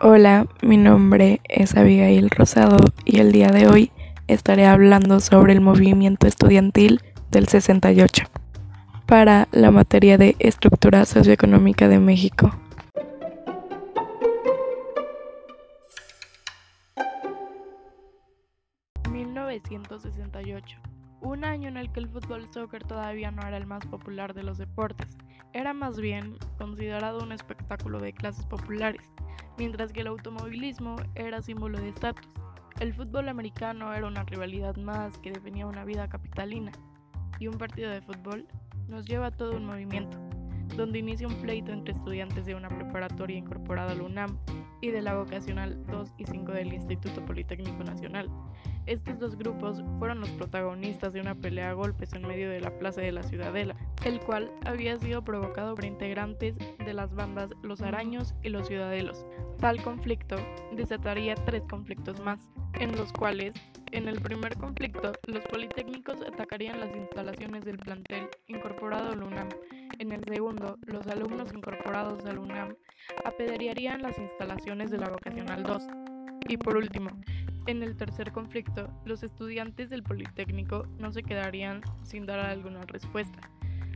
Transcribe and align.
Hola, 0.00 0.46
mi 0.62 0.76
nombre 0.76 1.40
es 1.48 1.76
Abigail 1.76 2.30
Rosado 2.30 2.76
y 3.04 3.18
el 3.18 3.32
día 3.32 3.48
de 3.48 3.66
hoy 3.66 3.90
estaré 4.28 4.64
hablando 4.64 5.18
sobre 5.18 5.54
el 5.54 5.60
movimiento 5.60 6.28
estudiantil 6.28 7.00
del 7.32 7.48
68 7.48 8.26
para 9.06 9.48
la 9.50 9.72
materia 9.72 10.16
de 10.16 10.36
estructura 10.38 11.04
socioeconómica 11.04 11.88
de 11.88 11.98
México. 11.98 12.52
...1968... 19.02 20.62
Un 21.20 21.44
año 21.44 21.68
en 21.68 21.76
el 21.76 21.90
que 21.90 21.98
el 21.98 22.08
fútbol 22.08 22.46
soccer 22.54 22.84
todavía 22.84 23.32
no 23.32 23.42
era 23.42 23.56
el 23.56 23.66
más 23.66 23.84
popular 23.86 24.32
de 24.32 24.44
los 24.44 24.56
deportes, 24.58 25.18
era 25.52 25.74
más 25.74 25.98
bien 25.98 26.36
considerado 26.58 27.18
un 27.24 27.32
espectáculo 27.32 27.98
de 27.98 28.12
clases 28.12 28.46
populares, 28.46 29.02
mientras 29.58 29.92
que 29.92 30.00
el 30.00 30.06
automovilismo 30.06 30.96
era 31.14 31.42
símbolo 31.42 31.78
de 31.78 31.88
estatus. 31.88 32.26
El 32.80 32.94
fútbol 32.94 33.28
americano 33.28 33.92
era 33.92 34.06
una 34.06 34.22
rivalidad 34.22 34.76
más 34.76 35.18
que 35.18 35.32
definía 35.32 35.66
una 35.66 35.84
vida 35.84 36.08
capitalina, 36.08 36.70
y 37.40 37.48
un 37.48 37.58
partido 37.58 37.90
de 37.90 38.00
fútbol 38.00 38.46
nos 38.88 39.04
lleva 39.04 39.26
a 39.26 39.30
todo 39.30 39.56
un 39.56 39.66
movimiento, 39.66 40.16
donde 40.76 40.98
inicia 40.98 41.26
un 41.26 41.34
pleito 41.40 41.72
entre 41.72 41.94
estudiantes 41.94 42.46
de 42.46 42.54
una 42.54 42.68
preparatoria 42.68 43.36
incorporada 43.36 43.92
al 43.92 44.02
UNAM 44.02 44.38
y 44.80 44.90
de 44.90 45.02
la 45.02 45.16
vocacional 45.16 45.84
2 45.86 46.14
y 46.18 46.24
5 46.24 46.52
del 46.52 46.72
Instituto 46.72 47.24
Politécnico 47.24 47.82
Nacional. 47.84 48.30
Estos 48.86 49.18
dos 49.18 49.36
grupos 49.36 49.82
fueron 49.98 50.20
los 50.20 50.30
protagonistas 50.30 51.12
de 51.12 51.20
una 51.20 51.34
pelea 51.34 51.70
a 51.70 51.74
golpes 51.74 52.14
en 52.14 52.26
medio 52.26 52.48
de 52.48 52.60
la 52.60 52.70
Plaza 52.78 53.02
de 53.02 53.12
la 53.12 53.22
Ciudadela, 53.22 53.76
el 54.04 54.18
cual 54.20 54.50
había 54.64 54.96
sido 54.96 55.22
provocado 55.22 55.74
por 55.74 55.84
integrantes 55.84 56.56
de 56.56 56.94
las 56.94 57.14
bandas 57.14 57.50
Los 57.62 57.82
Araños 57.82 58.34
y 58.42 58.48
Los 58.48 58.68
Ciudadelos. 58.68 59.26
Tal 59.60 59.82
conflicto 59.82 60.36
desataría 60.72 61.34
tres 61.34 61.64
conflictos 61.68 62.18
más, 62.20 62.40
en 62.80 62.96
los 62.96 63.12
cuales, 63.12 63.52
en 63.92 64.08
el 64.08 64.22
primer 64.22 64.56
conflicto, 64.56 65.12
los 65.26 65.44
politécnicos 65.44 66.22
atacarían 66.22 66.80
las 66.80 66.94
instalaciones 66.96 67.66
del 67.66 67.76
plantel 67.76 68.30
incorporado 68.46 69.12
al 69.12 69.22
UNAM. 69.22 69.48
En 69.98 70.12
el 70.12 70.22
segundo, 70.22 70.78
los 70.86 71.04
alumnos 71.08 71.52
incorporados 71.52 72.24
al 72.24 72.38
UNAM 72.38 72.76
apedrearían 73.24 74.00
las 74.00 74.16
instalaciones 74.16 74.92
de 74.92 74.98
la 74.98 75.08
Vocacional 75.08 75.64
2. 75.64 75.82
Y 76.48 76.56
por 76.56 76.76
último, 76.76 77.10
en 77.66 77.82
el 77.82 77.96
tercer 77.96 78.30
conflicto, 78.30 78.88
los 79.04 79.24
estudiantes 79.24 79.90
del 79.90 80.04
Politécnico 80.04 80.86
no 81.00 81.10
se 81.10 81.24
quedarían 81.24 81.80
sin 82.04 82.26
dar 82.26 82.38
alguna 82.38 82.82
respuesta. 82.86 83.40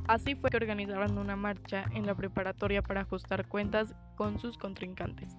Así 0.09 0.35
fue 0.35 0.51
que 0.51 0.57
organizaron 0.57 1.17
una 1.19 1.37
marcha 1.37 1.85
en 1.95 2.05
la 2.05 2.17
preparatoria 2.17 2.83
para 2.83 3.03
ajustar 3.03 3.47
cuentas 3.47 3.95
con 4.17 4.41
sus 4.41 4.59
contrincantes. 4.59 5.37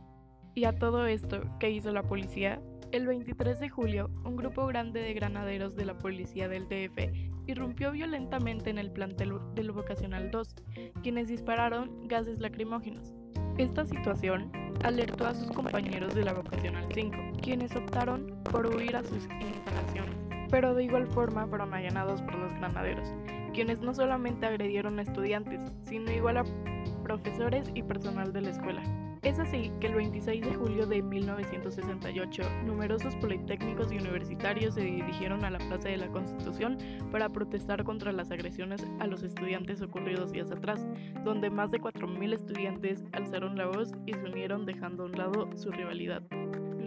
Y 0.55 0.63
a 0.63 0.79
todo 0.79 1.07
esto, 1.07 1.41
¿qué 1.59 1.71
hizo 1.71 1.91
la 1.91 2.03
policía? 2.03 2.61
El 2.93 3.07
23 3.07 3.59
de 3.59 3.67
julio, 3.67 4.09
un 4.23 4.37
grupo 4.37 4.65
grande 4.67 5.01
de 5.01 5.13
granaderos 5.13 5.75
de 5.75 5.83
la 5.83 5.97
policía 5.97 6.47
del 6.47 6.69
DF 6.69 7.32
irrumpió 7.47 7.91
violentamente 7.91 8.69
en 8.69 8.77
el 8.77 8.91
plantel 8.91 9.39
del 9.55 9.71
Vocacional 9.71 10.31
2, 10.31 10.55
quienes 11.01 11.27
dispararon 11.27 12.07
gases 12.07 12.39
lacrimógenos. 12.39 13.13
Esta 13.57 13.85
situación 13.85 14.51
alertó 14.83 15.27
a 15.27 15.35
sus 15.35 15.51
compañeros 15.51 16.15
de 16.15 16.23
la 16.23 16.33
Vocacional 16.33 16.87
5, 16.93 17.17
quienes 17.41 17.75
optaron 17.75 18.43
por 18.51 18.65
huir 18.67 18.95
a 18.95 19.03
sus 19.03 19.27
instalaciones, 19.39 20.15
pero 20.49 20.73
de 20.73 20.85
igual 20.85 21.07
forma 21.07 21.47
fueron 21.47 21.73
allanados 21.73 22.21
por 22.23 22.35
los 22.35 22.53
granaderos, 22.53 23.07
quienes 23.53 23.79
no 23.79 23.93
solamente 23.93 24.45
agredieron 24.45 24.99
a 24.99 25.03
estudiantes, 25.03 25.61
sino 25.83 26.11
igual 26.11 26.37
a 26.37 26.45
profesores 27.03 27.69
y 27.75 27.83
personal 27.83 28.33
de 28.33 28.41
la 28.41 28.49
escuela. 28.49 28.83
Es 29.23 29.39
así 29.39 29.71
que 29.79 29.87
el 29.87 29.95
26 29.95 30.41
de 30.41 30.53
julio 30.53 30.85
de 30.85 31.01
1968, 31.01 32.43
numerosos 32.65 33.15
politécnicos 33.15 33.89
y 33.91 33.97
universitarios 33.97 34.73
se 34.73 34.81
dirigieron 34.81 35.45
a 35.45 35.49
la 35.49 35.59
Plaza 35.59 35.87
de 35.87 35.97
la 35.97 36.09
Constitución 36.09 36.77
para 37.09 37.29
protestar 37.29 37.85
contra 37.85 38.11
las 38.11 38.31
agresiones 38.31 38.85
a 38.99 39.07
los 39.07 39.23
estudiantes 39.23 39.81
ocurridos 39.81 40.33
días 40.33 40.51
atrás, 40.51 40.85
donde 41.23 41.49
más 41.49 41.71
de 41.71 41.79
4.000 41.79 42.33
estudiantes 42.33 43.05
alzaron 43.13 43.57
la 43.57 43.67
voz 43.67 43.91
y 44.05 44.13
se 44.13 44.25
unieron 44.25 44.65
dejando 44.65 45.03
a 45.03 45.05
un 45.05 45.13
lado 45.13 45.49
su 45.55 45.71
rivalidad. 45.71 46.23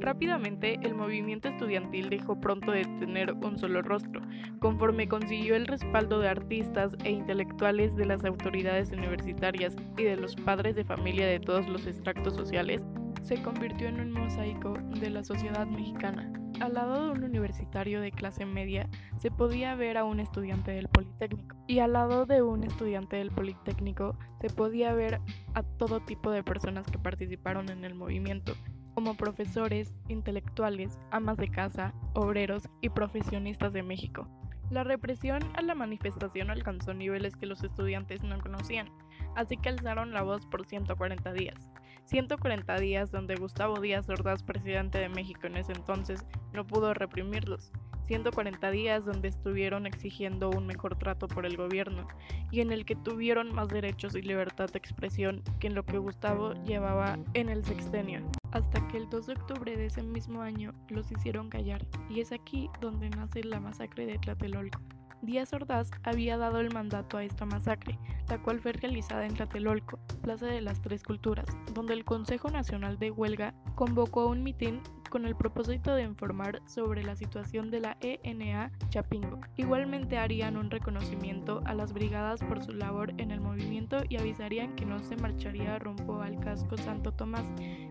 Rápidamente, 0.07 0.79
el 0.85 0.95
movimiento 0.95 1.49
estudiantil 1.49 2.09
dejó 2.11 2.41
pronto 2.41 2.71
de 2.71 2.85
tener 3.01 3.33
un 3.33 3.59
solo 3.59 3.83
rostro, 3.83 4.23
conforme 4.61 5.09
consiguió 5.09 5.57
el 5.57 5.67
respaldo 5.67 6.21
de 6.21 6.29
artistas 6.29 6.93
e 7.03 7.11
intelectuales 7.11 7.97
de 7.97 8.07
las 8.07 8.25
autoridades 8.25 8.93
universitarias 8.93 9.75
y 9.99 10.05
de 10.05 10.17
los 10.17 10.37
padres 10.37 10.77
de 10.77 10.85
familia 10.85 11.27
de 11.27 11.41
todos 11.41 11.69
los 11.69 11.89
extractos 11.89 12.35
sociales, 12.35 12.83
se 13.23 13.43
convirtió 13.43 13.89
en 13.89 13.99
un 13.99 14.13
mosaico 14.13 14.75
de 15.01 15.11
la 15.11 15.25
sociedad 15.25 15.67
mexicana. 15.67 16.33
Al 16.61 16.75
lado 16.75 17.07
de 17.07 17.11
un 17.11 17.25
universitario 17.25 18.01
de 18.01 18.13
clase 18.13 18.47
media 18.47 18.89
se 19.19 19.33
podía 19.33 19.75
ver 19.75 19.99
a 19.99 20.05
un 20.05 20.21
estudiante 20.21 20.71
del 20.71 20.87
Politécnico 20.87 21.57
y 21.67 21.81
al 21.81 21.95
lado 21.95 22.27
de 22.27 22.43
un 22.43 22.63
estudiante 22.63 23.17
del 23.17 23.33
Politécnico 23.33 24.17
se 24.41 24.51
podía 24.51 24.93
ver 24.93 25.21
a 25.55 25.65
todo 25.65 25.99
tipo 25.99 26.31
de 26.31 26.45
personas 26.45 26.87
que 26.87 26.99
participaron 27.01 27.71
en 27.71 27.85
el 27.85 27.97
movimiento, 27.97 28.55
como 28.97 29.15
profesores, 29.15 29.93
intelectuales, 30.09 30.99
amas 31.11 31.37
de 31.37 31.51
casa, 31.51 31.93
obreros 32.15 32.63
y 32.81 32.89
profesionistas 32.89 33.75
de 33.75 33.83
México. 33.83 34.27
La 34.71 34.85
represión 34.85 35.43
a 35.55 35.61
la 35.61 35.75
manifestación 35.75 36.51
alcanzó 36.51 36.95
niveles 36.95 37.37
que 37.37 37.45
los 37.45 37.63
estudiantes 37.63 38.25
no 38.25 38.39
conocían, 38.41 38.89
así 39.37 39.59
que 39.59 39.69
alzaron 39.69 40.13
la 40.13 40.23
voz 40.23 40.47
por 40.47 40.65
140 40.65 41.31
días. 41.35 41.71
140 42.07 42.79
días 42.79 43.11
donde 43.11 43.35
Gustavo 43.35 43.81
Díaz 43.81 44.09
Ordaz, 44.09 44.43
presidente 44.43 44.97
de 44.99 45.11
México 45.11 45.47
en 45.47 45.59
ese 45.59 45.73
entonces, 45.73 46.25
no 46.55 46.67
pudo 46.67 46.95
reprimirlos. 46.95 47.71
140 48.07 48.71
días 48.71 49.05
donde 49.05 49.29
estuvieron 49.29 49.87
exigiendo 49.87 50.51
un 50.51 50.67
mejor 50.67 50.97
trato 50.97 51.29
por 51.29 51.47
el 51.47 51.57
gobierno 51.57 52.07
y 52.51 52.61
en 52.61 52.73
el 52.73 52.85
que 52.85 52.97
tuvieron 52.97 53.55
más 53.55 53.69
derechos 53.69 54.15
y 54.15 54.23
libertad 54.23 54.71
de 54.71 54.79
expresión 54.79 55.43
que 55.61 55.67
en 55.67 55.75
lo 55.75 55.85
que 55.85 55.99
Gustavo 55.99 56.55
llevaba 56.65 57.19
en 57.35 57.49
el 57.49 57.65
sextenio 57.65 58.23
hasta 58.53 58.87
que 58.89 58.97
el 58.97 59.09
2 59.11 59.27
de 59.27 59.33
octubre 59.35 59.77
de 59.77 59.87
ese 59.87 60.03
mismo 60.03 60.41
año 60.41 60.73
los 60.89 61.11
hicieron 61.13 61.51
callar, 61.51 61.85
y 62.09 62.21
es 62.21 62.33
aquí 62.33 62.71
donde 62.81 63.11
nace 63.11 63.45
la 63.45 63.61
masacre 63.61 64.07
de 64.07 64.19
Tlatelolco. 64.19 64.81
Díaz 65.23 65.53
Ordaz 65.53 65.91
había 66.05 66.37
dado 66.37 66.61
el 66.61 66.73
mandato 66.73 67.17
a 67.17 67.25
esta 67.25 67.45
masacre, 67.45 67.99
la 68.29 68.41
cual 68.43 68.61
fue 68.61 68.73
realizada 68.73 69.27
en 69.27 69.35
Tlatelolco, 69.35 69.99
Plaza 70.23 70.47
de 70.47 70.61
las 70.61 70.81
Tres 70.81 71.03
Culturas, 71.03 71.47
donde 71.75 71.95
el 71.95 72.05
Consejo 72.05 72.51
Nacional 72.51 72.99
de 72.99 73.11
Huelga 73.11 73.55
convocó 73.75 74.27
un 74.27 74.43
mitin 74.43 74.81
con 75.17 75.25
el 75.25 75.35
propósito 75.35 75.95
de 75.95 76.03
informar 76.03 76.61
sobre 76.67 77.03
la 77.03 77.17
situación 77.17 77.71
de 77.71 77.81
la 77.81 77.97
ENA 78.03 78.71
Chapingo. 78.91 79.41
Igualmente 79.57 80.19
harían 80.19 80.59
un 80.59 80.71
reconocimiento 80.71 81.63
a 81.65 81.73
las 81.73 81.95
brigadas 81.95 82.45
por 82.45 82.63
su 82.63 82.73
labor 82.73 83.15
en 83.17 83.31
el 83.31 83.41
movimiento 83.41 84.03
y 84.11 84.19
avisarían 84.19 84.77
que 84.77 84.85
no 84.85 85.03
se 85.03 85.17
marcharía 85.17 85.79
rumbo 85.79 86.21
al 86.21 86.39
casco 86.41 86.77
Santo 86.77 87.13
Tomás 87.13 87.47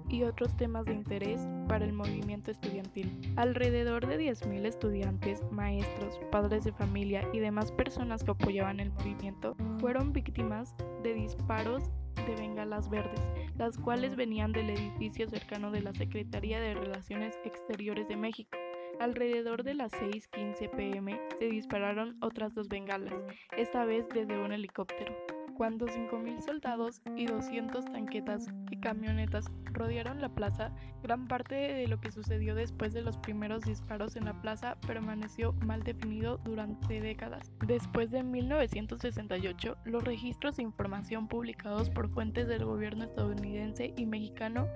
y 0.07 0.21
otros 0.21 0.55
temas 0.55 0.85
de 0.85 0.93
interés 0.93 1.41
para 1.67 1.83
el 1.83 1.93
movimiento 1.93 2.51
estudiantil. 2.51 3.19
Alrededor 3.37 4.05
de 4.05 4.19
10.000 4.19 4.63
estudiantes, 4.63 5.41
maestros, 5.49 6.19
padres 6.31 6.63
de 6.63 6.73
familia 6.73 7.27
y 7.33 7.39
demás 7.39 7.71
personas 7.71 8.23
que 8.23 8.29
apoyaban 8.29 8.79
el 8.79 8.91
movimiento 8.91 9.55
fueron 9.79 10.13
víctimas 10.13 10.75
de 11.01 11.15
disparos 11.15 11.89
de 12.15 12.35
bengalas 12.35 12.89
verdes, 12.89 13.21
las 13.57 13.77
cuales 13.77 14.15
venían 14.15 14.51
del 14.51 14.69
edificio 14.69 15.27
cercano 15.29 15.71
de 15.71 15.81
la 15.81 15.93
Secretaría 15.93 16.59
de 16.59 16.73
Relaciones 16.73 17.37
Exteriores 17.43 18.07
de 18.07 18.17
México. 18.17 18.57
Alrededor 18.99 19.63
de 19.63 19.73
las 19.73 19.91
6.15 19.93 20.69
pm 20.69 21.19
se 21.39 21.45
dispararon 21.45 22.17
otras 22.21 22.53
dos 22.53 22.69
bengalas, 22.69 23.13
esta 23.57 23.85
vez 23.85 24.07
desde 24.09 24.37
un 24.37 24.51
helicóptero. 24.51 25.13
Cuando 25.55 25.87
5.000 25.87 26.41
soldados 26.41 27.01
y 27.15 27.27
200 27.27 27.85
tanquetas 27.85 28.47
y 28.69 28.77
camionetas 28.77 29.45
rodearon 29.71 30.19
la 30.19 30.27
plaza, 30.27 30.73
gran 31.01 31.29
parte 31.29 31.55
de 31.55 31.87
lo 31.87 32.01
que 32.01 32.11
sucedió 32.11 32.55
después 32.55 32.93
de 32.93 33.01
los 33.01 33.17
primeros 33.17 33.63
disparos 33.63 34.17
en 34.17 34.25
la 34.25 34.41
plaza 34.41 34.75
permaneció 34.85 35.53
mal 35.65 35.83
definido 35.83 36.39
durante 36.39 36.99
décadas. 36.99 37.53
Después 37.65 38.11
de 38.11 38.23
1968, 38.23 39.77
los 39.85 40.03
registros 40.03 40.57
de 40.57 40.63
información 40.63 41.29
publicados 41.29 41.89
por 41.89 42.09
fuentes 42.09 42.47
del 42.47 42.65
gobierno 42.65 43.05
estadounidense 43.05 43.93
y 43.95 44.05
mexicano 44.05 44.67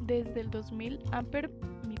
desde 0.00 0.40
el 0.40 0.50
2000 0.50 1.00
han 1.12 1.26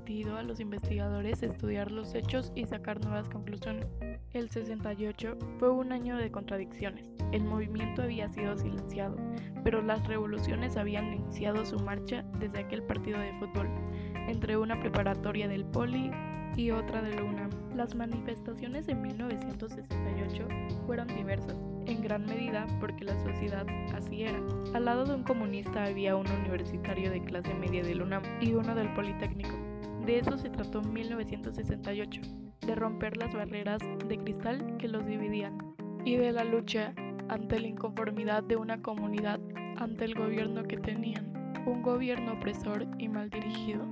permitido 0.04 0.36
a 0.36 0.42
los 0.42 0.60
investigadores 0.60 1.42
estudiar 1.42 1.90
los 1.90 2.14
hechos 2.14 2.52
y 2.54 2.66
sacar 2.66 3.02
nuevas 3.02 3.26
conclusiones. 3.30 3.86
El 4.34 4.50
68 4.50 5.38
fue 5.58 5.70
un 5.70 5.92
año 5.92 6.18
de 6.18 6.30
contradicciones. 6.30 7.08
El 7.32 7.44
movimiento 7.44 8.02
había 8.02 8.28
sido 8.28 8.56
silenciado, 8.58 9.16
pero 9.62 9.80
las 9.80 10.06
revoluciones 10.06 10.76
habían 10.76 11.14
iniciado 11.14 11.64
su 11.64 11.78
marcha 11.78 12.22
desde 12.38 12.60
aquel 12.60 12.82
partido 12.82 13.18
de 13.18 13.32
fútbol, 13.38 13.68
entre 14.28 14.58
una 14.58 14.78
preparatoria 14.78 15.48
del 15.48 15.64
Poli 15.64 16.10
y 16.54 16.70
otra 16.70 17.00
de 17.00 17.22
UNAM. 17.22 17.50
Las 17.74 17.94
manifestaciones 17.94 18.86
de 18.86 18.94
1968 18.94 20.48
fueron 20.86 21.08
diversas. 21.08 21.56
en 21.86 22.00
gran 22.00 22.24
medida 22.24 22.66
porque 22.80 23.04
la 23.04 23.18
sociedad 23.22 23.66
así 23.94 24.22
era. 24.22 24.40
Al 24.72 24.86
lado 24.86 25.04
de 25.04 25.14
un 25.14 25.22
comunista 25.22 25.84
había 25.84 26.16
un 26.16 26.26
universitario 26.26 27.10
de 27.10 27.22
clase 27.22 27.52
media 27.54 27.82
del 27.82 28.00
UNAM 28.00 28.22
y 28.40 28.54
uno 28.54 28.74
del 28.74 28.92
Politécnico. 28.94 29.63
De 30.06 30.18
eso 30.18 30.36
se 30.36 30.50
trató 30.50 30.82
en 30.82 30.92
1968, 30.92 32.20
de 32.66 32.74
romper 32.74 33.16
las 33.16 33.32
barreras 33.32 33.80
de 34.06 34.18
cristal 34.18 34.76
que 34.76 34.88
los 34.88 35.06
dividían 35.06 35.56
y 36.04 36.16
de 36.16 36.30
la 36.30 36.44
lucha 36.44 36.94
ante 37.28 37.58
la 37.58 37.68
inconformidad 37.68 38.42
de 38.42 38.56
una 38.56 38.82
comunidad 38.82 39.40
ante 39.78 40.04
el 40.04 40.14
gobierno 40.14 40.62
que 40.64 40.76
tenían, 40.76 41.32
un 41.66 41.82
gobierno 41.82 42.34
opresor 42.34 42.86
y 42.98 43.08
mal 43.08 43.30
dirigido. 43.30 43.86